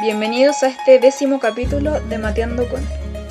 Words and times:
Bienvenidos 0.00 0.62
a 0.62 0.68
este 0.68 0.98
décimo 0.98 1.40
capítulo 1.40 2.00
de 2.00 2.16
Mateando 2.16 2.66
con, 2.70 2.80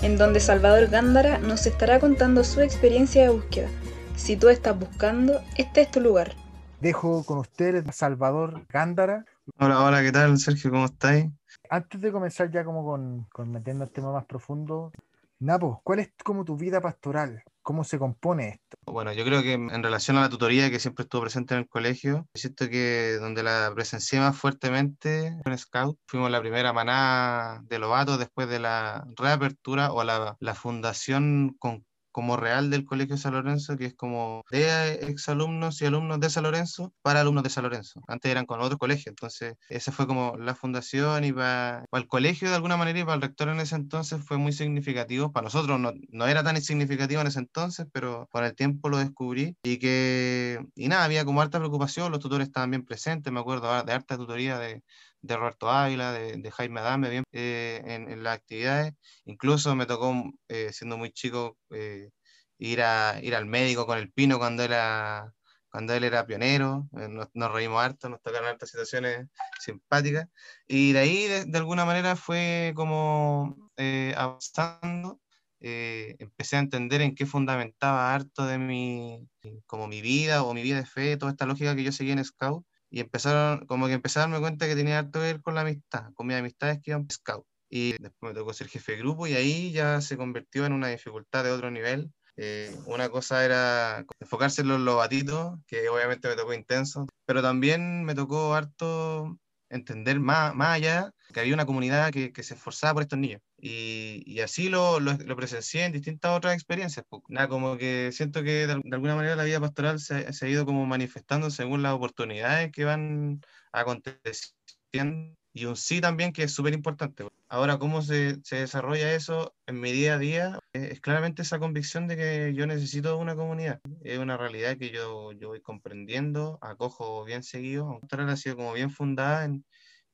en 0.03 0.19
donde 0.19 0.39
Salvador 0.39 0.87
Gándara 0.87 1.39
nos 1.39 1.65
estará 1.65 1.99
contando 1.99 2.43
su 2.43 2.61
experiencia 2.61 3.23
de 3.23 3.29
búsqueda. 3.29 3.69
Si 4.15 4.37
tú 4.37 4.49
estás 4.49 4.77
buscando, 4.77 5.41
este 5.57 5.81
es 5.81 5.89
tu 5.89 5.99
lugar. 5.99 6.35
Dejo 6.79 7.23
con 7.25 7.39
ustedes 7.39 7.87
a 7.87 7.91
Salvador 7.91 8.67
Gándara. 8.69 9.25
Hola, 9.57 9.83
hola, 9.83 10.03
¿qué 10.03 10.11
tal, 10.11 10.37
Sergio? 10.37 10.69
¿Cómo 10.69 10.85
estáis? 10.85 11.25
Antes 11.71 12.01
de 12.01 12.11
comenzar 12.11 12.51
ya 12.51 12.63
como 12.63 12.85
con, 12.85 13.25
con 13.33 13.51
metiendo 13.51 13.83
el 13.83 13.89
tema 13.89 14.11
más 14.11 14.25
profundo, 14.25 14.91
Napo, 15.39 15.81
¿cuál 15.83 15.99
es 15.99 16.11
como 16.23 16.45
tu 16.45 16.55
vida 16.55 16.79
pastoral? 16.79 17.43
¿Cómo 17.61 17.83
se 17.83 17.99
compone 17.99 18.49
esto? 18.49 18.77
Bueno, 18.85 19.13
yo 19.13 19.23
creo 19.23 19.41
que 19.41 19.53
en 19.53 19.83
relación 19.83 20.17
a 20.17 20.21
la 20.21 20.29
tutoría 20.29 20.71
que 20.71 20.79
siempre 20.79 21.03
estuvo 21.03 21.21
presente 21.21 21.53
en 21.53 21.61
el 21.61 21.67
colegio, 21.67 22.27
siento 22.33 22.69
que 22.69 23.17
donde 23.19 23.43
la 23.43 23.71
presencié 23.75 24.19
más 24.19 24.37
fuertemente 24.37 25.37
fue 25.43 25.51
en 25.51 25.57
Scout. 25.57 25.99
Fuimos 26.07 26.31
la 26.31 26.39
primera 26.39 26.73
manada 26.73 27.61
de 27.65 27.79
Lobato 27.79 28.17
después 28.17 28.49
de 28.49 28.59
la 28.59 29.05
reapertura 29.15 29.91
o 29.91 30.03
la 30.03 30.55
fundación 30.55 31.55
con 31.59 31.85
como 32.11 32.37
real 32.37 32.69
del 32.69 32.85
Colegio 32.85 33.17
San 33.17 33.33
Lorenzo, 33.33 33.77
que 33.77 33.85
es 33.85 33.95
como 33.95 34.43
de 34.51 34.93
exalumnos 35.09 35.81
y 35.81 35.85
alumnos 35.85 36.19
de 36.19 36.29
San 36.29 36.43
Lorenzo 36.43 36.93
para 37.01 37.21
alumnos 37.21 37.43
de 37.43 37.49
San 37.49 37.63
Lorenzo. 37.63 38.01
Antes 38.07 38.31
eran 38.31 38.45
con 38.45 38.61
otro 38.61 38.77
colegio, 38.77 39.09
entonces 39.09 39.55
esa 39.69 39.91
fue 39.91 40.07
como 40.07 40.37
la 40.37 40.55
fundación 40.55 41.23
y 41.23 41.33
para, 41.33 41.85
el 41.91 42.07
colegio 42.07 42.49
de 42.49 42.55
alguna 42.55 42.77
manera 42.77 42.99
y 42.99 43.03
para 43.03 43.15
el 43.15 43.21
rector 43.21 43.49
en 43.49 43.59
ese 43.59 43.75
entonces 43.75 44.23
fue 44.23 44.37
muy 44.37 44.51
significativo. 44.51 45.31
Para 45.31 45.45
nosotros 45.45 45.79
no, 45.79 45.93
no 46.09 46.27
era 46.27 46.43
tan 46.43 46.59
significativo 46.61 47.21
en 47.21 47.27
ese 47.27 47.39
entonces, 47.39 47.87
pero 47.91 48.27
con 48.31 48.43
el 48.43 48.55
tiempo 48.55 48.89
lo 48.89 48.97
descubrí 48.97 49.55
y 49.63 49.77
que, 49.77 50.59
y 50.75 50.87
nada, 50.87 51.05
había 51.05 51.25
como 51.25 51.41
harta 51.41 51.59
preocupación, 51.59 52.11
los 52.11 52.19
tutores 52.19 52.47
estaban 52.47 52.71
bien 52.71 52.85
presentes, 52.85 53.31
me 53.31 53.39
acuerdo 53.39 53.83
de 53.83 53.93
harta 53.93 54.17
tutoría 54.17 54.57
de 54.57 54.83
de 55.21 55.37
Roberto 55.37 55.69
Ávila, 55.69 56.13
de, 56.13 56.51
Jaime 56.51 56.79
Adame, 56.79 57.09
bien, 57.09 57.23
eh, 57.31 57.81
en, 57.85 58.23
las 58.23 58.35
actividades. 58.37 58.93
Incluso 59.25 59.75
me 59.75 59.85
tocó, 59.85 60.13
eh, 60.47 60.71
siendo 60.73 60.97
muy 60.97 61.11
chico, 61.11 61.57
eh, 61.71 62.09
ir, 62.57 62.81
a, 62.81 63.19
ir 63.21 63.35
al 63.35 63.45
médico 63.45 63.85
con 63.85 63.97
el 63.97 64.11
Pino 64.11 64.37
cuando 64.39 64.63
era, 64.63 65.33
cuando 65.71 65.93
él 65.93 66.03
era 66.03 66.25
pionero. 66.25 66.87
Nos, 66.91 67.53
reímos 67.53 67.81
harto, 67.81 68.09
nos 68.09 68.21
tocaron 68.21 68.47
hartas 68.49 68.69
situaciones 68.69 69.27
simpáticas. 69.59 70.27
Y 70.67 70.93
de 70.93 70.99
ahí, 70.99 71.27
de, 71.27 71.57
alguna 71.57 71.85
manera, 71.85 72.15
fue 72.15 72.73
como 72.75 73.71
avanzando. 74.15 75.19
empecé 75.59 76.55
a 76.57 76.59
entender 76.59 77.01
en 77.01 77.15
qué 77.15 77.25
fundamentaba 77.25 78.13
harto 78.13 78.45
de 78.45 78.57
mi, 78.57 79.27
como 79.65 79.87
mi 79.87 80.01
vida 80.01 80.43
o 80.43 80.53
mi 80.53 80.63
vida 80.63 80.77
de 80.77 80.85
fe, 80.85 81.17
toda 81.17 81.31
esta 81.31 81.45
lógica 81.45 81.75
que 81.75 81.83
yo 81.83 81.91
seguía 81.91 82.13
en 82.13 82.23
Scout 82.25 82.65
y 82.89 82.99
empezaron, 83.01 83.65
como 83.67 83.87
que 83.87 83.93
empecé 83.93 84.19
a 84.19 84.23
darme 84.23 84.39
cuenta 84.39 84.67
que 84.67 84.75
tenía 84.75 84.99
harto 84.99 85.19
que 85.19 85.25
ver 85.25 85.41
con 85.41 85.55
la 85.55 85.61
amistad, 85.61 86.11
con 86.13 86.27
mis 86.27 86.37
amistades 86.37 86.79
que 86.81 86.91
iban 86.91 87.07
scout. 87.11 87.45
Y 87.69 87.91
después 88.01 88.33
me 88.33 88.33
tocó 88.33 88.53
ser 88.53 88.67
jefe 88.67 88.93
de 88.93 88.97
grupo 88.99 89.27
y 89.27 89.33
ahí 89.33 89.71
ya 89.71 90.01
se 90.01 90.17
convirtió 90.17 90.65
en 90.65 90.73
una 90.73 90.87
dificultad 90.87 91.43
de 91.43 91.51
otro 91.51 91.69
nivel. 91.69 92.11
Eh, 92.35 92.73
una 92.85 93.09
cosa 93.09 93.45
era 93.45 94.05
enfocarse 94.19 94.61
en 94.61 94.69
los 94.69 94.79
lobatitos, 94.79 95.59
que 95.67 95.89
obviamente 95.89 96.29
me 96.29 96.35
tocó 96.35 96.53
intenso, 96.53 97.05
pero 97.25 97.41
también 97.41 98.03
me 98.05 98.15
tocó 98.15 98.55
harto 98.55 99.37
entender 99.69 100.19
más, 100.19 100.53
más 100.55 100.75
allá 100.75 101.11
que 101.33 101.39
había 101.39 101.53
una 101.53 101.65
comunidad 101.65 102.11
que, 102.11 102.31
que 102.33 102.43
se 102.43 102.55
esforzaba 102.55 102.95
por 102.95 103.03
estos 103.03 103.19
niños. 103.19 103.41
Y, 103.57 104.23
y 104.25 104.39
así 104.41 104.69
lo, 104.69 104.99
lo, 104.99 105.13
lo, 105.13 105.35
presencié 105.35 105.85
en 105.85 105.91
distintas 105.91 106.35
otras 106.35 106.53
experiencias. 106.53 107.05
Nada, 107.27 107.47
como 107.47 107.77
que 107.77 108.11
siento 108.11 108.43
que 108.43 108.67
de, 108.67 108.81
alguna 108.91 109.15
manera 109.15 109.35
la 109.35 109.43
vida 109.43 109.59
pastoral 109.59 109.99
se, 109.99 110.31
se, 110.33 110.45
ha 110.45 110.49
ido 110.49 110.65
como 110.65 110.85
manifestando 110.85 111.49
según 111.51 111.83
las 111.83 111.93
oportunidades 111.93 112.71
que 112.71 112.85
van 112.85 113.41
aconteciendo 113.71 115.38
y 115.53 115.65
un 115.65 115.75
sí 115.75 116.01
también 116.01 116.31
que 116.31 116.43
es 116.43 116.51
súper 116.53 116.73
importante. 116.73 117.27
Ahora, 117.47 117.79
¿cómo 117.79 118.01
se, 118.01 118.37
se, 118.43 118.57
desarrolla 118.57 119.13
eso 119.13 119.55
en 119.65 119.79
mi 119.79 119.91
día 119.91 120.15
a 120.15 120.17
día? 120.19 120.59
Es, 120.73 121.01
claramente 121.01 121.41
esa 121.41 121.59
convicción 121.59 122.07
de 122.07 122.15
que 122.15 122.53
yo 122.53 122.67
necesito 122.67 123.17
una 123.17 123.35
comunidad. 123.35 123.79
Es 124.03 124.19
una 124.19 124.37
realidad 124.37 124.77
que 124.77 124.91
yo, 124.91 125.31
yo 125.31 125.49
voy 125.49 125.61
comprendiendo, 125.61 126.59
acojo 126.61 127.23
bien 127.25 127.43
seguido. 127.43 127.99
ha 128.11 128.35
sido 128.35 128.55
como 128.55 128.73
bien 128.73 128.91
fundada 128.91 129.45
en, 129.45 129.65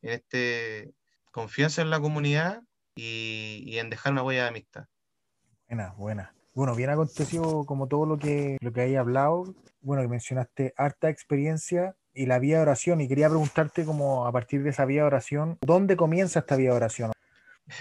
en 0.02 0.14
este 0.14 0.94
confianza 1.32 1.82
en 1.82 1.90
la 1.90 2.00
comunidad 2.00 2.62
y, 2.96 3.62
y, 3.66 3.80
en 3.80 3.90
dejar 3.90 4.14
una 4.14 4.24
huella 4.24 4.44
de 4.44 4.50
amistad. 4.50 4.86
Buena, 5.68 5.94
buena. 5.98 6.34
Bueno, 6.54 6.74
bien 6.76 6.90
acontecido 6.90 7.66
como 7.66 7.90
todo 7.90 8.06
lo 8.06 8.18
que, 8.18 8.56
lo 8.62 8.72
que 8.72 8.82
hay 8.82 8.96
hablado. 8.96 9.54
Bueno, 9.82 10.02
que 10.02 10.08
mencionaste 10.08 10.74
harta 10.78 11.10
experiencia 11.10 11.98
y 12.16 12.26
la 12.26 12.40
vía 12.40 12.58
de 12.58 12.64
oración. 12.64 13.02
Y 13.02 13.08
quería 13.08 13.30
preguntarte 13.30 13.86
como 13.86 14.26
a 14.26 14.32
partir 14.32 14.64
de 14.64 14.72
esa 14.72 14.86
vía 14.86 15.02
de 15.02 15.08
oración, 15.08 15.58
¿dónde 15.62 15.96
comienza 15.96 16.40
esta 16.40 16.56
vía 16.56 16.72
de 16.72 16.76
oración? 16.76 17.12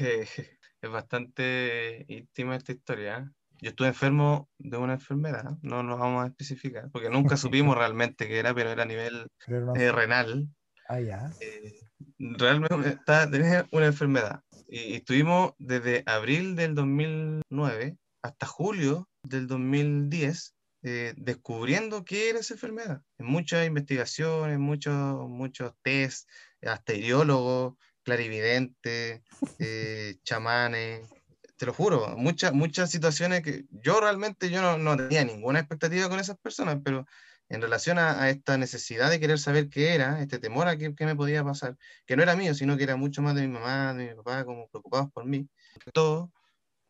es 0.84 0.90
bastante 0.90 2.04
íntima 2.08 2.56
esta 2.56 2.72
historia. 2.72 3.18
¿eh? 3.18 3.30
Yo 3.60 3.70
estuve 3.70 3.88
enfermo 3.88 4.50
de 4.58 4.76
una 4.76 4.94
enfermedad, 4.94 5.56
no 5.62 5.82
nos 5.82 5.98
vamos 5.98 6.24
a 6.24 6.28
especificar, 6.28 6.90
porque 6.90 7.08
nunca 7.08 7.36
supimos 7.36 7.76
realmente 7.76 8.28
qué 8.28 8.38
era, 8.38 8.54
pero 8.54 8.70
era 8.70 8.82
a 8.82 8.86
nivel 8.86 9.28
eh, 9.48 9.92
renal. 9.92 10.48
Ah, 10.88 11.00
ya. 11.00 11.30
Eh, 11.40 11.80
realmente 12.18 12.98
tenía 13.30 13.66
una 13.70 13.86
enfermedad. 13.86 14.40
Y, 14.68 14.94
estuvimos 14.94 15.52
desde 15.58 16.02
abril 16.06 16.56
del 16.56 16.74
2009 16.74 17.96
hasta 18.22 18.46
julio 18.46 19.08
del 19.22 19.46
2010 19.46 20.53
eh, 20.84 21.14
descubriendo 21.16 22.04
qué 22.04 22.30
era 22.30 22.38
esa 22.38 22.54
enfermedad. 22.54 23.02
En 23.18 23.26
muchas 23.26 23.66
investigaciones, 23.66 24.58
muchos, 24.58 25.28
muchos 25.28 25.72
test, 25.82 26.28
hasta 26.62 26.94
ideólogos, 26.94 27.74
clarividentes, 28.02 29.22
eh, 29.58 30.16
chamanes, 30.22 31.08
te 31.56 31.66
lo 31.66 31.72
juro, 31.72 32.16
muchas, 32.16 32.52
muchas 32.52 32.90
situaciones 32.90 33.42
que 33.42 33.64
yo 33.70 34.00
realmente 34.00 34.50
yo 34.50 34.60
no, 34.60 34.76
no 34.76 34.96
tenía 34.96 35.24
ninguna 35.24 35.60
expectativa 35.60 36.08
con 36.08 36.20
esas 36.20 36.36
personas, 36.38 36.78
pero 36.84 37.06
en 37.48 37.62
relación 37.62 37.98
a, 37.98 38.28
esta 38.30 38.58
necesidad 38.58 39.10
de 39.10 39.20
querer 39.20 39.38
saber 39.38 39.68
qué 39.68 39.94
era, 39.94 40.20
este 40.20 40.38
temor 40.38 40.68
a 40.68 40.76
qué, 40.76 40.94
me 41.00 41.16
podía 41.16 41.44
pasar, 41.44 41.76
que 42.06 42.16
no 42.16 42.22
era 42.22 42.36
mío, 42.36 42.54
sino 42.54 42.76
que 42.76 42.84
era 42.84 42.96
mucho 42.96 43.22
más 43.22 43.34
de 43.34 43.42
mi 43.42 43.48
mamá, 43.48 43.94
de 43.94 44.10
mi 44.10 44.14
papá, 44.14 44.44
como 44.44 44.68
preocupados 44.68 45.10
por 45.12 45.24
mí. 45.24 45.48
Todo, 45.92 46.32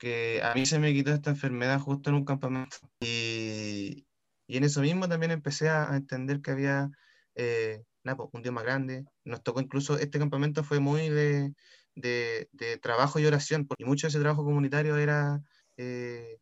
que 0.04 0.40
a 0.42 0.54
mí 0.54 0.66
se 0.66 0.78
me 0.78 0.92
quitó 0.92 1.12
esta 1.12 1.30
enfermedad 1.30 1.80
justo 1.80 2.10
en 2.10 2.16
un 2.16 2.24
campamento. 2.24 2.76
Y, 3.00 4.06
y 4.46 4.56
en 4.56 4.64
eso 4.64 4.80
mismo 4.82 5.08
también 5.08 5.32
empecé 5.32 5.68
a, 5.70 5.96
entender 5.96 6.40
que 6.42 6.50
había 6.52 6.90
eh, 7.34 7.82
pues, 8.02 8.28
un 8.32 8.42
Dios 8.42 8.54
más 8.54 8.64
grande. 8.64 9.04
Nos 9.24 9.42
tocó 9.42 9.60
incluso, 9.60 9.98
este 9.98 10.18
campamento 10.18 10.62
fue 10.62 10.78
muy 10.78 11.08
de, 11.08 11.54
de, 11.94 12.48
de 12.52 12.78
trabajo 12.78 13.18
y 13.18 13.26
oración, 13.26 13.66
y 13.78 13.84
mucho 13.84 14.06
de 14.06 14.10
ese 14.10 14.20
trabajo 14.20 14.44
comunitario 14.44 14.96
era... 14.96 15.42
Eh, 15.76 16.38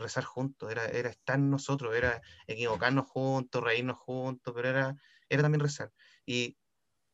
rezar 0.00 0.24
juntos, 0.24 0.72
era, 0.72 0.86
era 0.86 1.08
estar 1.08 1.38
nosotros, 1.38 1.94
era 1.94 2.20
equivocarnos 2.48 3.06
juntos, 3.06 3.62
reírnos 3.62 3.96
juntos, 3.96 4.52
pero 4.52 4.68
era, 4.68 4.96
era 5.28 5.42
también 5.42 5.60
rezar. 5.60 5.92
Y, 6.26 6.56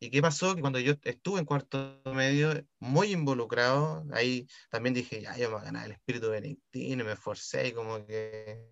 ¿Y 0.03 0.11
qué 0.11 0.23
pasó? 0.23 0.55
Que 0.55 0.63
cuando 0.63 0.79
yo 0.81 0.95
estuve 1.03 1.41
en 1.41 1.45
cuarto 1.45 2.01
medio, 2.07 2.67
muy 2.79 3.13
involucrado, 3.13 4.07
ahí 4.13 4.49
también 4.71 4.95
dije, 4.95 5.21
ya, 5.21 5.37
yo 5.37 5.49
me 5.49 5.55
voy 5.57 5.63
a 5.63 5.65
ganar 5.65 5.87
el 5.87 5.93
espíritu 5.93 6.31
benedictino, 6.31 7.03
y 7.03 7.07
me 7.07 7.13
esforcé, 7.13 7.69
y 7.69 7.73
como 7.73 8.07
que 8.07 8.67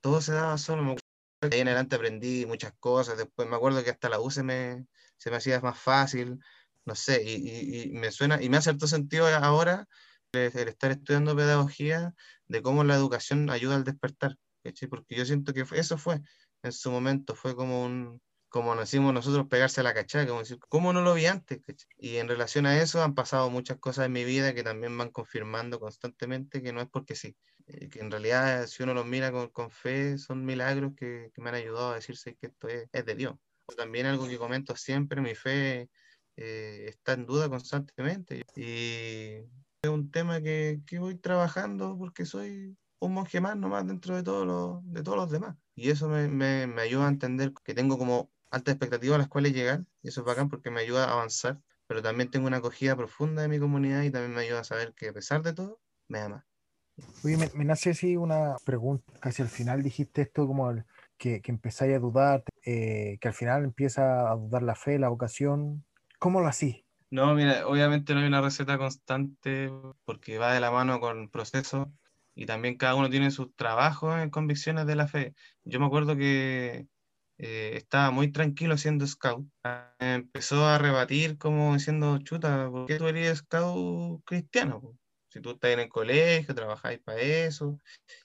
todo 0.00 0.20
se 0.20 0.32
daba 0.32 0.58
solo. 0.58 0.82
Me 0.82 0.96
ahí 1.42 1.60
en 1.60 1.68
adelante 1.68 1.96
aprendí 1.96 2.46
muchas 2.46 2.72
cosas, 2.80 3.16
después 3.16 3.48
me 3.48 3.56
acuerdo 3.56 3.82
que 3.84 3.90
hasta 3.90 4.08
la 4.08 4.20
U 4.20 4.30
se 4.30 4.42
me, 4.42 4.86
se 5.16 5.30
me 5.30 5.36
hacía 5.36 5.60
más 5.60 5.78
fácil, 5.78 6.38
no 6.84 6.94
sé, 6.96 7.22
y, 7.24 7.84
y, 7.84 7.92
me 7.92 8.10
suena, 8.10 8.42
y 8.42 8.48
me 8.48 8.56
hace 8.56 8.70
cierto 8.70 8.88
sentido 8.88 9.26
ahora 9.28 9.86
el 10.32 10.68
estar 10.68 10.90
estudiando 10.90 11.36
pedagogía, 11.36 12.14
de 12.48 12.62
cómo 12.62 12.84
la 12.84 12.96
educación 12.96 13.50
ayuda 13.50 13.76
al 13.76 13.84
despertar, 13.84 14.36
porque 14.90 15.14
yo 15.14 15.24
siento 15.24 15.52
que 15.52 15.64
eso 15.74 15.98
fue, 15.98 16.22
en 16.62 16.72
su 16.72 16.90
momento, 16.90 17.34
fue 17.36 17.54
como 17.54 17.84
un, 17.84 18.20
como 18.52 18.74
nos 18.74 18.84
decimos 18.84 19.14
nosotros, 19.14 19.46
pegarse 19.48 19.80
a 19.80 19.84
la 19.84 19.94
cachada, 19.94 20.26
como 20.26 20.40
decir, 20.40 20.58
¿cómo 20.68 20.92
no 20.92 21.00
lo 21.00 21.14
vi 21.14 21.24
antes? 21.24 21.60
Y 21.96 22.16
en 22.16 22.28
relación 22.28 22.66
a 22.66 22.78
eso 22.82 23.02
han 23.02 23.14
pasado 23.14 23.48
muchas 23.48 23.78
cosas 23.78 24.06
en 24.06 24.12
mi 24.12 24.24
vida 24.24 24.54
que 24.54 24.62
también 24.62 24.96
van 24.98 25.10
confirmando 25.10 25.80
constantemente 25.80 26.62
que 26.62 26.70
no 26.70 26.82
es 26.82 26.88
porque 26.88 27.14
sí, 27.14 27.34
eh, 27.66 27.88
que 27.88 28.00
en 28.00 28.10
realidad 28.10 28.66
si 28.66 28.82
uno 28.82 28.92
los 28.92 29.06
mira 29.06 29.32
con, 29.32 29.48
con 29.48 29.70
fe, 29.70 30.18
son 30.18 30.44
milagros 30.44 30.92
que, 30.94 31.30
que, 31.34 31.40
me 31.40 31.48
han 31.48 31.54
ayudado 31.54 31.92
a 31.92 31.94
decirse 31.94 32.36
que 32.36 32.48
esto 32.48 32.68
es, 32.68 32.90
es 32.92 33.06
de 33.06 33.14
Dios. 33.14 33.34
También 33.74 34.04
algo 34.04 34.28
que 34.28 34.36
comento 34.36 34.76
siempre, 34.76 35.22
mi 35.22 35.34
fe 35.34 35.88
eh, 36.36 36.84
está 36.88 37.14
en 37.14 37.24
duda 37.24 37.48
constantemente 37.48 38.44
y 38.54 39.48
es 39.82 39.90
un 39.90 40.10
tema 40.10 40.42
que, 40.42 40.82
que, 40.86 40.98
voy 40.98 41.14
trabajando 41.14 41.96
porque 41.96 42.26
soy 42.26 42.76
un 42.98 43.14
monje 43.14 43.40
más 43.40 43.56
nomás 43.56 43.86
dentro 43.86 44.14
de, 44.14 44.22
todos 44.22 44.46
los, 44.46 44.92
de 44.92 45.02
todos 45.02 45.16
los 45.16 45.30
demás. 45.30 45.56
Y 45.74 45.88
eso 45.88 46.10
me, 46.10 46.28
me, 46.28 46.66
me, 46.66 46.82
ayuda 46.82 47.06
a 47.06 47.08
entender 47.08 47.54
que 47.64 47.72
tengo 47.72 47.96
como 47.96 48.30
alta 48.52 48.70
expectativa 48.70 49.16
a 49.16 49.18
las 49.18 49.28
cuales 49.28 49.52
llegar, 49.52 49.84
y 50.02 50.08
eso 50.08 50.20
es 50.20 50.26
bacán 50.26 50.48
porque 50.48 50.70
me 50.70 50.80
ayuda 50.80 51.06
a 51.06 51.12
avanzar, 51.14 51.60
pero 51.88 52.02
también 52.02 52.30
tengo 52.30 52.46
una 52.46 52.58
acogida 52.58 52.94
profunda 52.94 53.42
de 53.42 53.48
mi 53.48 53.58
comunidad 53.58 54.02
y 54.02 54.10
también 54.10 54.34
me 54.34 54.42
ayuda 54.42 54.60
a 54.60 54.64
saber 54.64 54.94
que 54.94 55.08
a 55.08 55.12
pesar 55.12 55.42
de 55.42 55.54
todo, 55.54 55.80
me 56.06 56.20
ama. 56.20 56.46
Oye, 57.24 57.36
me, 57.36 57.50
me 57.54 57.64
nace 57.64 57.90
así 57.90 58.16
una 58.16 58.56
pregunta, 58.64 59.12
casi 59.18 59.42
al 59.42 59.48
final 59.48 59.82
dijiste 59.82 60.22
esto 60.22 60.46
como 60.46 60.70
el, 60.70 60.84
que, 61.16 61.40
que 61.40 61.52
empezáis 61.52 61.94
a 61.94 61.98
dudar, 61.98 62.44
eh, 62.64 63.16
que 63.20 63.28
al 63.28 63.34
final 63.34 63.64
empieza 63.64 64.30
a 64.30 64.34
dudar 64.34 64.62
la 64.62 64.74
fe, 64.74 64.98
la 64.98 65.08
vocación. 65.08 65.84
¿Cómo 66.18 66.40
lo 66.40 66.48
hacís? 66.48 66.84
No, 67.10 67.32
mira, 67.34 67.66
obviamente 67.66 68.12
no 68.12 68.20
hay 68.20 68.26
una 68.26 68.40
receta 68.40 68.76
constante 68.76 69.70
porque 70.04 70.38
va 70.38 70.52
de 70.52 70.60
la 70.60 70.70
mano 70.70 70.98
con 70.98 71.28
procesos 71.28 71.88
y 72.34 72.46
también 72.46 72.76
cada 72.76 72.94
uno 72.96 73.08
tiene 73.08 73.30
sus 73.30 73.54
trabajos 73.54 74.20
en 74.20 74.30
convicciones 74.30 74.86
de 74.86 74.96
la 74.96 75.06
fe. 75.06 75.34
Yo 75.64 75.78
me 75.78 75.86
acuerdo 75.86 76.16
que 76.16 76.88
eh, 77.38 77.72
estaba 77.76 78.10
muy 78.10 78.30
tranquilo 78.30 78.76
siendo 78.76 79.06
scout. 79.06 79.46
Empezó 79.98 80.66
a 80.66 80.78
rebatir 80.78 81.38
como 81.38 81.74
diciendo, 81.74 82.18
chuta, 82.18 82.70
¿por 82.70 82.86
qué 82.86 82.98
tú 82.98 83.08
eres 83.08 83.38
scout 83.38 84.22
cristiano? 84.24 84.96
Si 85.30 85.40
tú 85.40 85.52
estás 85.52 85.70
en 85.72 85.80
el 85.80 85.88
colegio, 85.88 86.54
trabajáis 86.54 87.00
para 87.00 87.20
eso. 87.20 87.80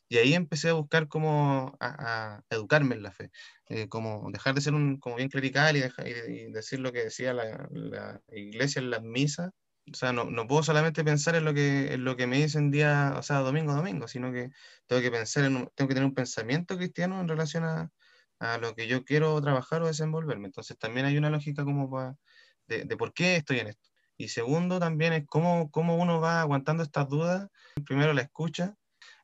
Y 0.09 0.17
ahí 0.17 0.33
empecé 0.33 0.69
a 0.69 0.73
buscar 0.73 1.07
cómo 1.07 1.75
a, 1.79 2.41
educarme 2.49 2.95
en 2.95 3.03
la 3.03 3.11
fe, 3.11 3.31
eh, 3.69 3.87
como 3.87 4.29
dejar 4.31 4.55
de 4.55 4.61
ser 4.61 4.73
un, 4.73 4.97
como 4.99 5.15
bien 5.15 5.29
clerical 5.29 5.77
y, 5.77 5.81
y, 5.81 6.51
decir 6.51 6.79
lo 6.79 6.91
que 6.91 7.03
decía 7.05 7.33
la, 7.33 7.67
la, 7.71 8.21
iglesia 8.31 8.81
en 8.81 8.89
las 8.89 9.03
misas. 9.03 9.51
O 9.91 9.95
sea, 9.95 10.11
no, 10.11 10.25
no, 10.25 10.47
puedo 10.47 10.63
solamente 10.63 11.03
pensar 11.05 11.35
en 11.35 11.45
lo 11.45 11.53
que, 11.53 11.93
en 11.93 12.03
lo 12.03 12.17
que 12.17 12.27
me 12.27 12.37
dicen 12.37 12.71
día, 12.71 13.15
o 13.17 13.23
sea, 13.23 13.39
domingo 13.39 13.71
a 13.71 13.75
domingo, 13.75 14.07
sino 14.07 14.33
que 14.33 14.49
tengo 14.85 15.01
que 15.01 15.11
pensar 15.11 15.45
en, 15.45 15.69
tengo 15.75 15.87
que 15.87 15.95
tener 15.95 16.05
un 16.05 16.13
pensamiento 16.13 16.77
cristiano 16.77 17.21
en 17.21 17.27
relación 17.29 17.63
a, 17.63 17.89
a 18.39 18.57
lo 18.57 18.75
que 18.75 18.87
yo 18.87 19.03
quiero 19.03 19.41
trabajar 19.41 19.81
o 19.81 19.87
desenvolverme. 19.87 20.47
Entonces 20.47 20.77
también 20.77 21.05
hay 21.05 21.17
una 21.17 21.29
lógica 21.29 21.63
como 21.63 21.89
para, 21.89 22.15
de, 22.67 22.85
de 22.85 22.97
por 22.97 23.13
qué 23.13 23.35
estoy 23.37 23.59
en 23.59 23.67
esto. 23.67 23.89
Y 24.17 24.29
segundo 24.29 24.79
también 24.79 25.13
es 25.13 25.25
cómo, 25.27 25.69
cómo 25.71 25.95
uno 25.95 26.19
va 26.19 26.41
aguantando 26.41 26.83
estas 26.83 27.07
dudas. 27.07 27.47
Primero 27.85 28.13
la 28.13 28.23
escucha. 28.23 28.75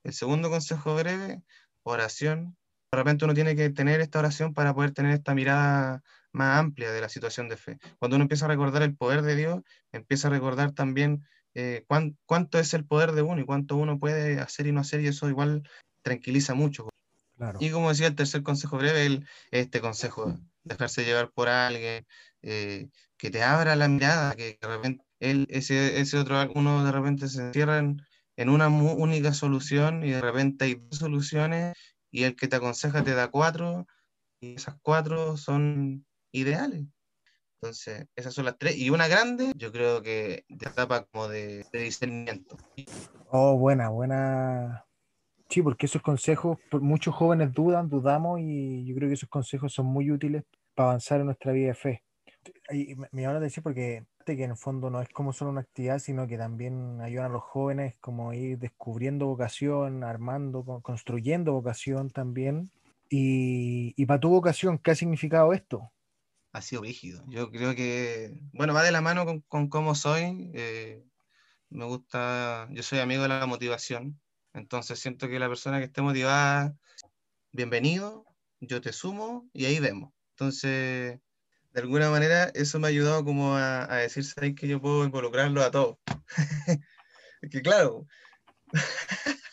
El 0.04 0.14
segundo 0.14 0.50
consejo 0.50 0.96
breve, 0.96 1.42
oración. 1.84 2.58
De 2.92 2.98
repente 2.98 3.26
uno 3.26 3.34
tiene 3.34 3.56
que 3.56 3.70
tener 3.72 4.02
esta 4.02 4.20
oración 4.20 4.54
para 4.54 4.74
poder 4.74 4.92
tener 4.92 5.12
esta 5.12 5.34
mirada 5.34 6.04
más 6.32 6.60
amplia 6.60 6.92
de 6.92 7.02
la 7.02 7.10
situación 7.10 7.50
de 7.50 7.58
fe. 7.58 7.80
Cuando 7.98 8.16
uno 8.16 8.24
empieza 8.24 8.46
a 8.46 8.50
recordar 8.50 8.84
el 8.84 8.96
poder 8.96 9.24
de 9.24 9.36
Dios, 9.36 9.62
empieza 9.92 10.28
a 10.28 10.32
recordar 10.32 10.74
también 10.74 11.26
eh, 11.56 11.86
cuánto 12.26 12.60
es 12.60 12.74
el 12.74 12.86
poder 12.86 13.14
de 13.14 13.22
uno 13.22 13.42
y 13.42 13.46
cuánto 13.46 13.78
uno 13.78 14.00
puede 14.00 14.40
hacer 14.40 14.68
y 14.68 14.72
no 14.72 14.82
hacer, 14.82 15.02
y 15.02 15.08
eso 15.08 15.30
igual 15.30 15.68
tranquiliza 16.04 16.54
mucho. 16.54 16.90
Y 17.60 17.72
como 17.72 17.90
decía 17.90 18.08
el 18.08 18.16
tercer 18.16 18.44
consejo 18.44 18.78
breve, 18.78 19.06
el, 19.06 19.28
este 19.52 19.82
consejo, 19.82 20.38
dejarse 20.64 21.06
llevar 21.06 21.32
por 21.32 21.50
alguien, 21.50 22.06
eh, 22.42 22.90
que 23.18 23.30
te 23.30 23.44
abra 23.44 23.76
la 23.76 23.88
mirada, 23.88 24.36
que 24.36 24.58
de 24.62 24.68
repente 24.68 25.06
él, 25.20 25.48
ese, 25.50 26.00
ese 26.00 26.18
otro 26.18 26.52
uno 26.56 26.84
de 26.84 26.92
repente 26.92 27.28
se 27.28 27.42
encierra 27.42 27.80
en, 27.80 28.50
una 28.50 28.68
única 28.68 29.34
solución 29.34 30.04
y 30.04 30.12
de 30.12 30.22
repente 30.22 30.66
hay 30.66 30.76
dos 30.76 31.00
soluciones 31.00 31.76
y 32.12 32.24
el 32.24 32.36
que 32.36 32.48
te 32.48 32.58
aconseja 32.58 33.04
te 33.04 33.14
da 33.14 33.30
cuatro 33.30 33.88
y 34.42 34.56
esas 34.56 34.76
cuatro 34.82 35.38
son 35.38 36.06
ideales. 36.32 36.86
Entonces, 37.62 38.08
esas 38.18 38.34
son 38.34 38.44
las 38.46 38.58
tres. 38.58 38.76
Y 38.76 38.90
una 38.90 39.08
grande, 39.08 39.54
yo 39.56 39.72
creo 39.72 40.02
que 40.02 40.44
de 40.50 40.68
etapa 40.68 41.06
como 41.06 41.30
de, 41.30 41.66
de 41.72 41.80
discernimiento. 41.80 42.58
Oh, 43.30 43.58
buena, 43.58 43.88
buena, 43.88 44.86
Sí, 45.54 45.62
porque 45.62 45.86
esos 45.86 46.02
consejos, 46.02 46.58
muchos 46.72 47.14
jóvenes 47.14 47.54
dudan, 47.54 47.88
dudamos 47.88 48.40
y 48.42 48.88
yo 48.88 48.96
creo 48.96 49.08
que 49.08 49.14
esos 49.14 49.30
consejos 49.30 49.72
son 49.72 49.86
muy 49.86 50.10
útiles 50.10 50.46
para 50.74 50.90
avanzar 50.90 51.20
en 51.20 51.28
nuestra 51.28 51.52
vida 51.52 51.68
de 51.68 51.74
fe. 51.76 52.04
Y 52.72 52.96
me 52.96 53.22
llama 53.22 53.34
la 53.34 53.38
atención 53.38 53.62
porque 53.62 54.04
que 54.26 54.44
en 54.44 54.50
el 54.50 54.58
fondo 54.58 54.90
no 54.90 55.00
es 55.00 55.10
como 55.10 55.32
solo 55.32 55.52
una 55.52 55.62
actividad, 55.62 56.00
sino 56.00 56.26
que 56.26 56.40
también 56.40 57.02
ayudan 57.02 57.28
a 57.28 57.34
los 57.34 57.44
jóvenes 57.44 57.94
como 58.02 58.34
ir 58.34 58.58
descubriendo 58.58 59.28
vocación, 59.28 60.04
armando, 60.04 60.64
construyendo 60.82 61.54
vocación 61.54 62.10
también. 62.10 62.72
Y, 63.12 63.94
y 63.96 64.08
para 64.08 64.22
tu 64.22 64.30
vocación, 64.30 64.80
¿qué 64.80 64.90
ha 64.90 64.96
significado 64.96 65.54
esto? 65.54 65.92
Ha 66.52 66.64
sido 66.64 66.82
rígido. 66.82 67.24
Yo 67.28 67.52
creo 67.52 67.76
que, 67.76 68.34
bueno, 68.54 68.74
va 68.74 68.82
de 68.82 68.92
la 68.92 69.02
mano 69.02 69.24
con, 69.24 69.42
con 69.42 69.70
cómo 69.70 69.94
soy. 69.94 70.50
Eh, 70.56 71.04
me 71.70 71.86
gusta, 71.86 72.68
yo 72.72 72.82
soy 72.82 72.98
amigo 72.98 73.22
de 73.22 73.30
la 73.30 73.46
motivación. 73.46 74.20
Entonces 74.54 75.00
siento 75.00 75.28
que 75.28 75.40
la 75.40 75.50
persona 75.50 75.80
que 75.80 75.86
esté 75.86 76.02
motivada, 76.02 76.76
bienvenido, 77.52 78.26
yo 78.60 78.82
te 78.82 78.94
sumo 78.94 79.50
y 79.52 79.66
ahí 79.66 79.80
vemos. 79.80 80.14
Entonces, 80.32 81.20
de 81.72 81.82
alguna 81.82 82.12
manera, 82.12 82.46
eso 82.54 82.80
me 82.80 82.88
ha 82.88 82.90
ayudado 82.90 83.26
como 83.26 83.56
a, 83.56 83.92
a 83.92 83.98
decir, 83.98 84.24
¿sabes 84.24 84.54
que 84.56 84.68
yo 84.68 84.80
puedo 84.80 85.04
involucrarlo 85.06 85.64
a 85.64 85.72
todos? 85.72 85.98
que 87.52 87.62
claro. 87.62 88.06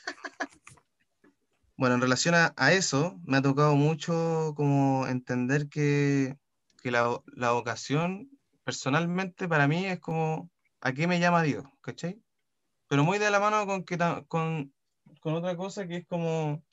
bueno, 1.77 1.95
en 1.95 2.03
relación 2.03 2.35
a, 2.35 2.73
eso, 2.73 3.19
me 3.25 3.39
ha 3.39 3.43
tocado 3.43 3.75
mucho 3.77 4.53
como 4.55 5.07
entender 5.07 5.69
que, 5.69 6.37
que 6.83 6.91
la, 6.91 7.23
la, 7.27 7.53
vocación, 7.53 8.31
personalmente, 8.65 9.49
para 9.49 9.67
mí 9.67 9.87
es 9.87 9.99
como, 9.99 10.51
¿a 10.83 10.93
qué 10.93 11.07
me 11.07 11.21
llama 11.21 11.43
Dios? 11.43 11.65
¿Cachai? 11.81 12.23
Pero 12.87 13.03
muy 13.03 13.19
de 13.19 13.31
la 13.31 13.41
mano 13.41 13.67
con, 13.67 13.85
que, 13.85 13.97
con 14.29 14.75
con 15.21 15.35
otra 15.35 15.57
cosa 15.57 15.87
que 15.87 15.99
es 15.99 16.07
como, 16.07 16.65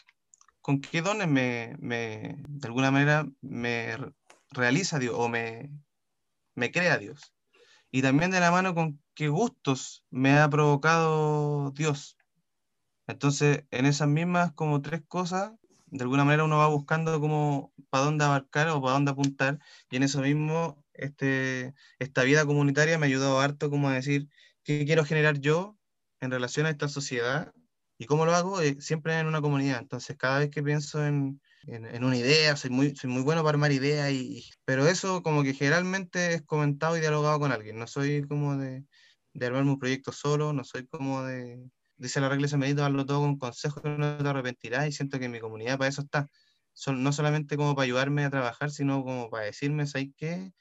¿con 0.62 0.82
qué 0.82 1.02
dones 1.02 1.28
me, 1.28 1.76
de 1.80 2.68
alguna 2.68 2.92
manera, 2.92 3.28
me 3.42 3.96
realiza 4.52 5.00
Dios 5.00 5.16
o 5.18 5.28
me, 5.30 5.70
me 6.56 6.72
crea 6.72 6.98
Dios? 6.98 7.34
Y 7.92 8.02
también 8.02 8.32
de 8.32 8.40
la 8.40 8.52
mano 8.52 8.74
con 8.74 9.02
qué 9.14 9.28
gustos 9.28 10.04
me 10.10 10.38
ha 10.38 10.50
provocado 10.50 11.72
Dios. 11.72 12.18
Entonces, 13.06 13.66
en 13.72 13.86
esas 13.86 14.08
mismas 14.08 14.52
como 14.54 14.82
tres 14.82 15.02
cosas, 15.08 15.54
de 15.86 16.04
alguna 16.04 16.26
manera 16.26 16.44
uno 16.44 16.58
va 16.58 16.68
buscando 16.68 17.20
como 17.22 17.74
para 17.90 18.06
dónde 18.06 18.26
abarcar 18.26 18.68
o 18.70 18.82
para 18.82 18.94
dónde 18.94 19.12
apuntar, 19.12 19.60
y 19.90 19.98
en 19.98 20.04
eso 20.04 20.22
mismo 20.22 20.84
este, 20.94 21.74
esta 22.00 22.24
vida 22.24 22.46
comunitaria 22.46 22.98
me 22.98 23.06
ha 23.06 23.10
ayudado 23.10 23.40
harto 23.40 23.70
como 23.70 23.88
a 23.88 23.94
decir 23.94 24.28
qué 24.64 24.86
quiero 24.86 25.06
generar 25.06 25.40
yo 25.40 25.78
en 26.20 26.32
relación 26.32 26.66
a 26.66 26.72
esta 26.72 26.90
sociedad 26.90 27.54
¿Y 27.98 28.06
cómo 28.06 28.26
lo 28.26 28.36
hago? 28.36 28.62
Eh, 28.62 28.78
siempre 28.80 29.20
en 29.20 29.28
una 29.28 29.42
comunidad. 29.42 29.80
Entonces, 29.80 30.16
cada 30.18 30.40
vez 30.40 30.50
que 30.52 30.62
pienso 30.62 31.06
en, 31.06 31.42
en, 31.66 32.04
una 32.04 32.16
idea, 32.18 32.56
soy 32.56 32.70
muy, 32.70 32.96
soy 32.96 33.10
muy 33.10 33.24
bueno 33.24 33.42
para 33.42 33.56
armar 33.56 33.72
ideas, 33.72 34.12
y, 34.12 34.50
pero 34.66 34.88
eso 34.88 35.24
como 35.24 35.44
que 35.44 35.54
generalmente 35.54 36.36
es 36.36 36.42
comentado 36.44 36.98
y 36.98 37.02
dialogado 37.02 37.40
con 37.40 37.52
alguien. 37.52 37.80
No 37.80 37.88
soy 37.88 38.24
como 38.28 38.56
de, 38.58 38.86
de 39.34 39.46
armarme 39.46 39.72
un 39.72 39.80
proyecto 39.80 40.12
solo, 40.12 40.54
no 40.54 40.64
soy 40.64 40.88
como 40.88 41.24
de, 41.24 41.60
dice 41.98 42.22
la 42.22 42.30
regla, 42.30 42.48
se 42.48 42.58
me 42.58 42.74
darlo 42.74 43.06
todo 43.06 43.22
con 43.22 43.38
consejos, 43.38 43.84
no 43.84 44.18
te 44.18 44.28
arrepentirás, 44.28 44.88
y 44.88 44.92
siento 44.92 45.20
que 45.20 45.30
mi 45.30 45.40
comunidad 45.40 45.78
para 45.78 45.90
eso 45.90 46.02
está. 46.02 46.28
Son, 46.74 47.04
no 47.04 47.12
solamente 47.12 47.58
como 47.58 47.76
para 47.76 47.86
ayudarme 47.86 48.26
a 48.26 48.30
trabajar, 48.30 48.70
sino 48.72 49.04
como 49.04 49.30
para 49.32 49.46
decirme, 49.46 49.88
¿sabes 49.88 50.10
qué? 50.16 50.54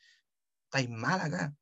Estáis 0.64 0.90
mal 0.90 1.20
acá. 1.20 1.54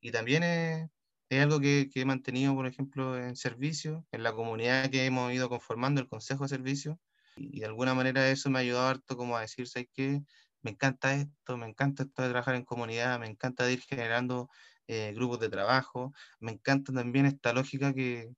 Y 0.00 0.12
también 0.12 0.42
es 0.42 0.90
es 1.30 1.42
algo 1.42 1.60
que, 1.60 1.88
que, 1.92 2.02
he 2.02 2.04
mantenido, 2.04 2.54
por 2.54 2.66
ejemplo, 2.66 3.16
en 3.16 3.36
servicio, 3.36 4.04
en 4.12 4.22
la 4.22 4.32
comunidad 4.32 4.90
que 4.90 5.06
hemos 5.06 5.32
ido 5.32 5.48
conformando, 5.48 6.00
el 6.00 6.08
Consejo 6.08 6.44
de 6.44 6.48
Servicio, 6.48 7.00
y 7.36 7.60
de 7.60 7.66
alguna 7.66 7.94
manera 7.94 8.28
eso 8.30 8.50
me 8.50 8.58
ha 8.58 8.62
ayudado 8.62 8.88
harto 8.88 9.16
como 9.16 9.36
a 9.36 9.42
decir, 9.42 9.66
¿sabes 9.68 9.88
qué? 9.94 10.22
Me 10.62 10.72
encanta 10.72 11.14
esto, 11.14 11.56
me 11.56 11.66
encanta 11.66 12.02
esto 12.02 12.22
de 12.22 12.30
trabajar 12.30 12.56
en 12.56 12.64
comunidad, 12.64 13.18
me 13.20 13.28
encanta 13.28 13.70
ir 13.70 13.80
generando 13.80 14.50
eh, 14.88 15.12
grupos 15.14 15.40
de 15.40 15.48
trabajo, 15.48 16.12
me 16.40 16.52
encanta 16.52 16.92
también 16.92 17.26
esta 17.26 17.52
lógica 17.52 17.94
que, 17.94 18.34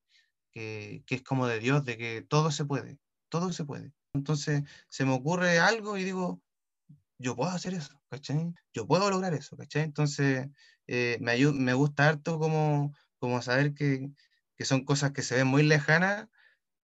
que, 0.52 1.02
que 1.06 1.14
es 1.16 1.22
como 1.22 1.46
de 1.46 1.58
Dios, 1.60 1.84
de 1.84 1.96
que 1.96 2.22
todo 2.22 2.50
se 2.50 2.64
puede, 2.64 2.98
todo 3.30 3.52
se 3.52 3.64
puede. 3.64 3.92
Entonces 4.12 4.62
se 4.88 5.04
me 5.06 5.12
ocurre 5.12 5.58
algo 5.58 5.96
y 5.96 6.04
digo, 6.04 6.42
yo 7.18 7.36
puedo 7.36 7.50
hacer 7.50 7.74
eso, 7.74 8.00
¿cachai? 8.08 8.52
Yo 8.72 8.86
puedo 8.86 9.10
lograr 9.10 9.34
eso, 9.34 9.56
¿cachai? 9.56 9.82
Entonces, 9.82 10.48
eh, 10.86 11.18
me, 11.20 11.36
me 11.52 11.74
gusta 11.74 12.08
harto 12.08 12.38
como, 12.38 12.92
como 13.18 13.40
saber 13.42 13.74
que, 13.74 14.10
que, 14.56 14.64
son 14.64 14.84
cosas 14.84 15.12
que 15.12 15.22
se 15.22 15.36
ven 15.36 15.46
muy 15.46 15.62
lejanas, 15.62 16.28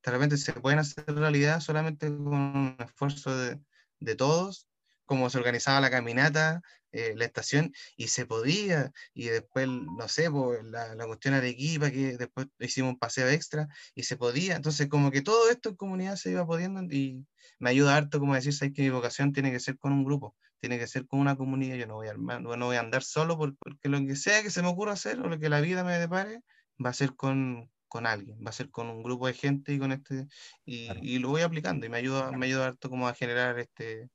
de 0.05 0.11
repente 0.13 0.37
se 0.37 0.53
pueden 0.53 0.79
hacer 0.79 1.05
realidad 1.07 1.61
solamente 1.61 2.09
con 2.09 2.29
un 2.29 2.77
esfuerzo 2.79 3.37
de, 3.37 3.61
de 4.01 4.15
todos, 4.17 4.68
como 5.09 5.31
se 5.31 5.39
organizaba 5.39 5.81
la 5.81 5.91
caminata, 5.91 6.61
eh, 6.93 7.15
la 7.17 7.25
estación, 7.25 7.73
y 7.97 8.09
se 8.09 8.27
podía, 8.27 8.93
y 9.15 9.25
después, 9.29 9.67
no 9.69 10.07
sé, 10.09 10.31
pues, 10.31 10.63
la, 10.65 10.95
la 10.95 11.07
cuestión 11.07 11.35
Arequipa, 11.35 11.91
que 11.91 12.17
después 12.19 12.49
hicimos 12.61 12.93
un 12.93 12.99
paseo 12.99 13.29
extra, 13.29 13.69
y 13.95 14.05
se 14.05 14.17
podía, 14.17 14.57
entonces 14.57 14.89
como 14.89 15.11
que 15.11 15.23
todo 15.23 15.51
esto 15.51 15.71
en 15.71 15.77
comunidad 15.77 16.17
se 16.17 16.31
iba 16.31 16.47
pudiendo, 16.47 16.83
y 16.95 17.27
me 17.59 17.71
ayuda 17.71 17.97
harto 17.97 18.21
como 18.21 18.35
decir, 18.35 18.53
sabes 18.55 18.75
que 18.75 18.83
mi 18.83 18.91
vocación 18.91 19.33
tiene 19.33 19.51
que 19.51 19.61
ser 19.61 19.79
con 19.79 19.93
un 19.93 20.05
grupo, 20.05 20.37
tiene 20.61 20.79
que 20.79 20.87
ser 20.87 21.07
con 21.07 21.21
una 21.21 21.37
comunidad, 21.37 21.77
yo 21.77 21.87
no 21.87 21.95
voy 21.95 22.09
a, 22.09 22.15
no 22.15 22.67
voy 22.67 22.77
a 22.77 22.81
andar 22.81 23.03
solo 23.03 23.39
porque 23.39 23.89
lo 23.89 23.99
que 24.07 24.17
sea 24.17 24.43
que 24.43 24.51
se 24.51 24.63
me 24.63 24.69
ocurra 24.69 24.93
hacer 24.93 25.21
o 25.21 25.29
lo 25.29 25.39
que 25.39 25.49
la 25.49 25.61
vida 25.61 25.85
me 25.85 25.99
depare, 25.99 26.43
va 26.85 26.91
a 26.91 26.95
ser 26.95 27.15
con, 27.17 27.71
con 27.89 28.07
alguien, 28.07 28.39
va 28.45 28.51
a 28.51 28.53
ser 28.53 28.71
con 28.71 28.89
un 28.89 29.03
grupo 29.03 29.27
de 29.27 29.35
gente 29.35 29.73
y 29.73 29.79
con 29.79 29.93
este, 29.93 30.27
y, 30.65 30.91
y 31.03 31.19
lo 31.19 31.29
voy 31.31 31.43
aplicando 31.43 31.87
y 31.87 31.89
me 31.89 31.99
ayuda, 31.99 32.33
me 32.33 32.47
ayuda 32.47 32.69
harto 32.69 32.91
como 32.91 33.09
a 33.09 33.15
generar 33.15 33.59
este, 33.59 34.09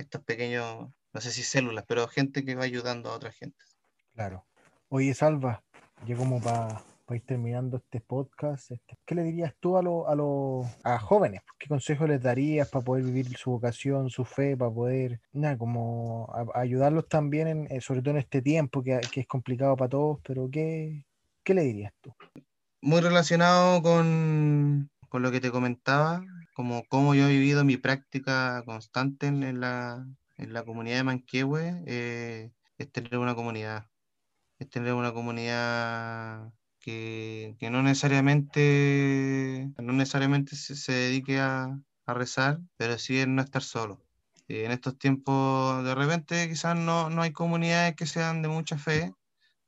estos 0.00 0.22
pequeños, 0.24 0.88
no 1.12 1.20
sé 1.20 1.30
si 1.30 1.42
células, 1.42 1.84
pero 1.86 2.08
gente 2.08 2.44
que 2.44 2.54
va 2.54 2.64
ayudando 2.64 3.10
a 3.10 3.16
otra 3.16 3.32
gente. 3.32 3.58
Claro. 4.14 4.46
Oye, 4.88 5.14
Salva, 5.14 5.62
ya 6.06 6.16
como 6.16 6.40
para 6.40 6.82
para 7.10 7.18
ir 7.18 7.26
terminando 7.26 7.78
este 7.78 8.00
podcast, 8.00 8.70
este, 8.70 8.96
¿qué 9.04 9.16
le 9.16 9.24
dirías 9.24 9.52
tú 9.58 9.76
a, 9.76 9.82
lo, 9.82 10.08
a, 10.08 10.14
lo, 10.14 10.62
a 10.84 10.96
jóvenes? 11.00 11.42
¿Qué 11.58 11.66
consejo 11.66 12.06
les 12.06 12.22
darías 12.22 12.68
para 12.68 12.84
poder 12.84 13.02
vivir 13.02 13.36
su 13.36 13.50
vocación, 13.50 14.10
su 14.10 14.24
fe, 14.24 14.56
para 14.56 14.70
poder, 14.70 15.20
nada, 15.32 15.58
como 15.58 16.32
ayudarlos 16.54 17.08
también, 17.08 17.48
en, 17.48 17.66
eh, 17.68 17.80
sobre 17.80 18.00
todo 18.00 18.12
en 18.12 18.18
este 18.18 18.42
tiempo 18.42 18.84
que, 18.84 19.00
que, 19.10 19.22
es 19.22 19.26
complicado 19.26 19.76
para 19.76 19.88
todos, 19.88 20.20
pero 20.22 20.48
¿qué, 20.52 21.04
qué 21.42 21.52
le 21.52 21.62
dirías 21.62 21.92
tú? 22.00 22.14
Muy 22.80 23.00
relacionado 23.00 23.82
con, 23.82 24.88
con 25.08 25.22
lo 25.22 25.32
que 25.32 25.40
te 25.40 25.50
comentaba, 25.50 26.22
como 26.60 26.84
cómo 26.88 27.14
yo 27.14 27.26
he 27.26 27.30
vivido 27.32 27.64
mi 27.64 27.78
práctica 27.78 28.62
constante 28.66 29.28
en, 29.28 29.60
la, 29.60 30.06
en 30.36 30.52
la 30.52 30.62
comunidad 30.62 30.98
de 30.98 31.04
Manquehue, 31.04 31.82
eh, 31.86 32.52
es 32.76 32.92
tener 32.92 33.16
una 33.16 33.34
comunidad, 33.34 33.88
es 34.58 34.68
tener 34.68 34.92
una 34.92 35.14
comunidad 35.14 36.52
que, 36.78 37.56
que 37.58 37.70
no 37.70 37.82
necesariamente, 37.82 39.72
no 39.78 39.94
necesariamente 39.94 40.54
se, 40.54 40.92
dedique 40.92 41.40
a, 41.40 41.80
rezar, 42.06 42.60
pero 42.76 42.98
sí 42.98 43.18
es 43.18 43.26
no 43.28 43.40
estar 43.40 43.62
solo. 43.62 44.04
Eh, 44.48 44.64
en 44.66 44.72
estos 44.72 44.98
tiempos, 44.98 45.82
de 45.84 45.94
repente, 45.94 46.46
quizás 46.48 46.76
no, 46.76 47.08
no 47.08 47.22
hay 47.22 47.32
comunidades 47.32 47.94
que 47.96 48.04
sean 48.04 48.42
de 48.42 48.48
mucha 48.48 48.76
fe 48.76 49.14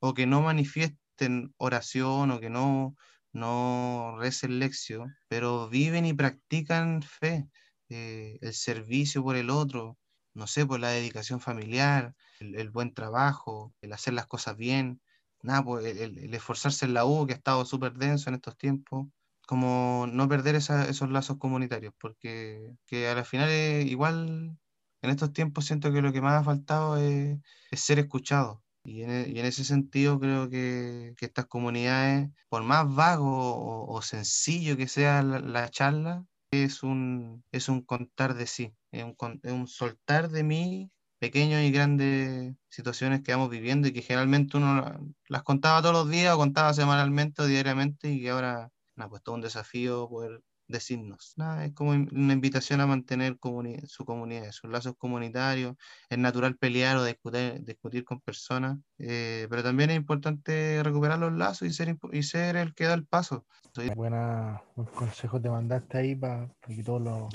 o 0.01 0.13
que 0.13 0.27
no 0.27 0.43
manifiesten 0.43 1.55
oración 1.57 2.33
o 2.33 2.41
que 2.41 2.51
no, 2.51 2.97
no 3.33 4.17
recen 4.19 4.59
lección, 4.59 5.15
pero 5.29 5.69
viven 5.69 6.07
y 6.07 6.13
practican 6.15 7.03
fe, 7.03 7.49
eh, 7.89 8.39
el 8.41 8.55
servicio 8.55 9.23
por 9.23 9.37
el 9.37 9.51
otro, 9.51 9.99
no 10.35 10.47
sé, 10.47 10.67
por 10.67 10.81
la 10.81 10.89
dedicación 10.91 11.41
familiar, 11.41 12.15
el, 12.41 12.71
buen 12.71 12.95
trabajo, 12.95 13.75
el 13.81 13.93
hacer 13.93 14.15
las 14.15 14.27
cosas 14.27 14.57
bien, 14.57 15.01
nada, 15.43 15.65
pues 15.65 15.85
el, 15.85 16.35
esforzarse 16.35 16.87
en 16.87 16.95
la 16.95 17.05
U, 17.05 17.27
que 17.27 17.35
ha 17.35 17.37
estado 17.37 17.65
súper 17.65 17.95
denso 17.95 18.31
en 18.31 18.37
estos 18.37 18.57
tiempos, 18.57 19.09
como 19.47 20.07
no 20.11 20.29
perder 20.29 20.55
esos 20.57 21.11
lazos 21.11 21.39
comunitarios, 21.39 21.95
porque 21.99 22.75
que 22.87 23.09
a 23.09 23.15
la 23.15 23.25
final 23.25 23.51
igual 23.87 24.57
en 25.03 25.11
estos 25.11 25.33
tiempos 25.33 25.67
siento 25.67 25.93
que 25.93 26.01
lo 26.01 26.13
que 26.13 26.21
más 26.21 26.41
ha 26.41 26.45
faltado 26.45 26.97
es, 26.97 27.39
ser 27.73 27.99
escuchado. 27.99 28.62
Y 28.85 29.03
en, 29.03 29.11
e, 29.11 29.47
ese 29.47 29.65
sentido 29.65 30.19
creo 30.19 30.49
que, 30.51 31.15
estas 31.21 31.47
comunidades, 31.47 32.31
por 32.49 32.63
más 32.65 32.93
vago 32.95 33.87
o, 33.87 34.03
sencillo 34.03 34.77
que 34.77 34.89
sea 34.89 35.23
la, 35.23 35.69
charla, 35.71 36.25
es 36.51 36.83
un, 36.83 37.45
es 37.53 37.69
un 37.69 37.83
contar 37.83 38.35
de 38.35 38.47
sí, 38.47 38.75
es 38.91 39.05
un, 39.05 39.41
es 39.43 39.53
un 39.53 39.69
soltar 39.69 40.31
de 40.31 40.43
mí 40.43 40.91
pequeñas 41.21 41.63
y 41.63 41.71
grandes 41.71 42.55
situaciones 42.69 43.23
que 43.23 43.33
vamos 43.33 43.51
viviendo 43.51 43.87
y 43.89 43.93
que 43.93 44.03
generalmente 44.03 44.57
uno 44.57 45.15
las 45.29 45.43
contaba 45.45 45.81
todos 45.81 45.95
los 45.95 46.11
días 46.11 46.35
o 46.35 46.39
contaba 46.39 46.75
semanalmente 46.75 47.43
o 47.43 47.47
diariamente 47.47 48.11
y 48.11 48.21
que 48.21 48.31
ahora, 48.31 48.71
nada, 48.97 49.09
pues 49.09 49.23
todo 49.23 49.37
un 49.37 49.41
desafío 49.43 50.09
poder 50.09 50.43
decirnos. 50.73 51.37
Es 51.63 51.73
como 51.73 51.93
una 51.93 52.33
invitación 52.33 52.81
a 52.81 52.87
mantener 52.87 53.39
su 53.87 54.05
comunidad, 54.05 54.51
sus 54.51 54.71
lazos 54.71 54.95
comunitarios. 54.99 55.77
Es 56.11 56.19
natural 56.19 56.57
pelear 56.57 56.97
o 56.97 57.05
discutir, 57.05 57.63
discutir 57.63 58.05
con 58.05 58.21
personas, 58.21 58.79
eh, 58.99 59.47
pero 59.49 59.63
también 59.63 59.91
es 59.91 59.97
importante 59.97 60.83
recuperar 60.83 61.21
los 61.21 61.33
lazos 61.33 61.69
y 61.69 61.73
ser, 61.73 61.97
y 62.13 62.23
ser 62.25 62.57
el 62.57 62.75
que 62.75 62.85
da 62.85 62.95
el 62.95 63.07
paso. 63.07 63.47
Buena, 63.95 64.61
buen 64.75 64.89
consejo 64.89 65.41
te 65.41 65.49
mandaste 65.49 65.99
ahí 65.99 66.17
para, 66.17 66.49
que 66.67 66.83
todos 66.83 67.01
lo, 67.01 67.29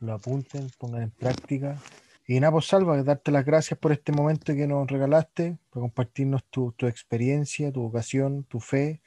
lo 0.00 0.12
apunten, 0.12 0.70
pongan 0.78 1.04
en 1.04 1.10
práctica 1.10 1.78
y 2.26 2.38
nada, 2.38 2.52
pues 2.52 2.66
Salva, 2.66 3.02
darte 3.02 3.32
las 3.32 3.44
gracias 3.44 3.78
por 3.78 3.92
este 3.92 4.12
momento 4.12 4.54
que 4.54 4.66
nos 4.66 4.88
regalaste, 4.88 5.58
por 5.70 5.82
compartirnos 5.82 6.44
tu, 6.44 6.72
experiencia, 6.82 7.72
tu 7.72 7.82
vocación, 7.82 8.44
tu 8.44 8.60
fe. 8.60 9.02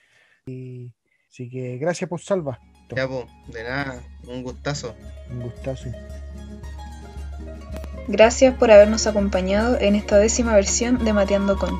Y, 0.46 0.94
así 1.30 1.50
que 1.50 1.78
gracias 1.78 2.10
por 2.10 2.20
Salva. 2.20 2.60
Ya, 2.90 3.08
pues, 3.08 3.26
de 3.48 3.64
nada, 3.64 4.02
un 4.28 4.44
gustazo. 4.44 4.96
Un 5.32 5.42
gustazo. 5.42 5.90
Gracias 8.08 8.56
por 8.56 8.70
habernos 8.70 9.08
acompañado 9.08 9.80
en 9.80 9.96
esta 9.96 10.18
décima 10.18 10.54
versión 10.54 11.04
de 11.04 11.14
Mateando 11.14 11.58
con. 11.58 11.78